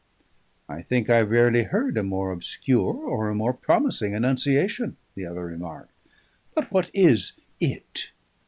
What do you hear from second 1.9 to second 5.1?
a more obscure or a more promising annunciation,"